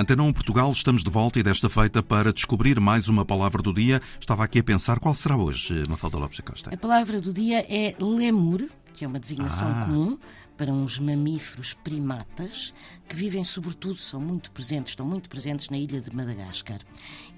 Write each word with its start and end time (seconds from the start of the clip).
Antena 0.00 0.22
1 0.22 0.32
Portugal, 0.32 0.70
estamos 0.70 1.02
de 1.02 1.10
volta 1.10 1.40
e 1.40 1.42
desta 1.42 1.68
feita 1.68 2.00
para 2.00 2.32
descobrir 2.32 2.78
mais 2.78 3.08
uma 3.08 3.24
palavra 3.24 3.60
do 3.60 3.74
dia. 3.74 4.00
Estava 4.20 4.44
aqui 4.44 4.60
a 4.60 4.62
pensar 4.62 5.00
qual 5.00 5.12
será 5.12 5.36
hoje, 5.36 5.82
Mafalda 5.88 6.16
Lopes 6.18 6.38
da 6.38 6.44
Costa. 6.44 6.72
A 6.72 6.76
palavra 6.76 7.20
do 7.20 7.32
dia 7.32 7.66
é 7.68 7.96
lemur, 7.98 8.68
que 8.94 9.04
é 9.04 9.08
uma 9.08 9.18
designação 9.18 9.66
Ah. 9.68 9.84
comum 9.86 10.16
para 10.56 10.72
uns 10.72 11.00
mamíferos 11.00 11.74
primatas 11.74 12.72
que 13.08 13.16
vivem, 13.16 13.42
sobretudo, 13.42 13.96
são 13.96 14.20
muito 14.20 14.52
presentes, 14.52 14.92
estão 14.92 15.04
muito 15.04 15.28
presentes 15.28 15.68
na 15.68 15.76
ilha 15.76 16.00
de 16.00 16.14
Madagascar. 16.14 16.78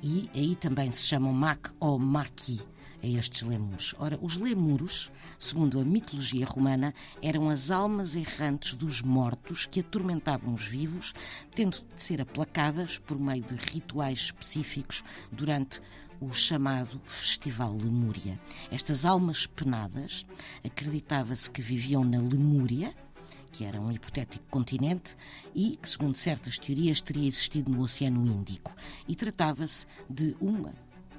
E 0.03 0.29
aí 0.35 0.55
também 0.55 0.93
se 0.93 1.01
chamam 1.03 1.33
mac 1.33 1.69
ou 1.81 1.99
maqui 1.99 2.61
a 3.03 3.07
estes 3.07 3.43
lemures. 3.43 3.95
Ora, 3.99 4.19
os 4.21 4.37
lemuros, 4.37 5.11
segundo 5.39 5.81
a 5.81 5.85
mitologia 5.85 6.47
romana, 6.47 6.95
eram 7.23 7.49
as 7.49 7.71
almas 7.71 8.17
errantes 8.17 8.75
dos 8.75 9.03
mortos 9.03 9.67
que 9.67 9.81
atormentavam 9.81 10.55
os 10.55 10.67
vivos, 10.67 11.15
tendo 11.55 11.79
de 11.95 12.03
ser 12.03 12.21
aplacadas 12.21 12.99
por 12.99 13.19
meio 13.19 13.43
de 13.43 13.55
rituais 13.55 14.19
específicos 14.19 15.03
durante 15.31 15.81
o 16.21 16.31
chamado 16.33 17.01
Festival 17.05 17.75
Lemúria. 17.75 18.39
Estas 18.71 19.05
almas 19.05 19.47
penadas 19.47 20.27
acreditava-se 20.63 21.51
que 21.51 21.63
viviam 21.63 22.05
na 22.05 22.19
Lemúria, 22.19 22.95
que 23.51 23.65
era 23.65 23.81
um 23.81 23.91
hipotético 23.91 24.45
continente 24.51 25.17
e 25.55 25.77
que, 25.77 25.89
segundo 25.89 26.17
certas 26.17 26.59
teorias, 26.59 27.01
teria 27.01 27.27
existido 27.27 27.71
no 27.71 27.83
Oceano 27.83 28.27
Índico. 28.27 28.73
E 29.09 29.17
tratava-se 29.17 29.87
de 30.09 30.37
uma. 30.41 30.75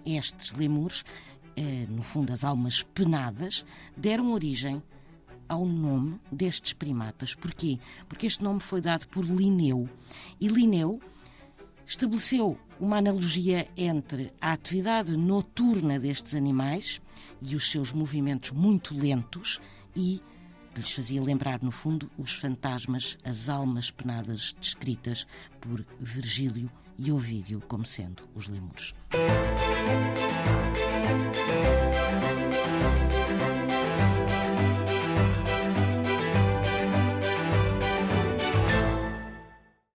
Estes 0.05 0.51
lemures, 0.53 1.03
no 1.89 2.01
fundo 2.01 2.31
as 2.31 2.43
almas 2.43 2.83
penadas, 2.83 3.65
deram 3.95 4.31
origem 4.31 4.81
ao 5.47 5.65
nome 5.65 6.19
destes 6.31 6.73
primatas. 6.73 7.35
Porquê? 7.35 7.77
Porque 8.07 8.25
este 8.25 8.43
nome 8.43 8.61
foi 8.61 8.79
dado 8.79 9.07
por 9.09 9.25
Linneu. 9.25 9.89
E 10.39 10.47
Linneu 10.47 11.01
estabeleceu 11.85 12.57
uma 12.79 12.97
analogia 12.97 13.67
entre 13.75 14.33
a 14.39 14.53
atividade 14.53 15.15
noturna 15.17 15.99
destes 15.99 16.35
animais 16.35 17.01
e 17.41 17.55
os 17.55 17.69
seus 17.69 17.91
movimentos 17.91 18.51
muito 18.51 18.95
lentos 18.95 19.59
e 19.95 20.21
lhes 20.75 20.91
fazia 20.91 21.21
lembrar, 21.21 21.61
no 21.61 21.71
fundo, 21.71 22.09
os 22.17 22.33
fantasmas, 22.33 23.17
as 23.25 23.49
almas 23.49 23.91
penadas 23.91 24.55
descritas 24.59 25.27
por 25.59 25.85
Virgílio 25.99 26.71
e 26.97 27.11
Ovídio 27.11 27.61
como 27.67 27.85
sendo 27.85 28.23
os 28.33 28.47
lemures. 28.47 28.93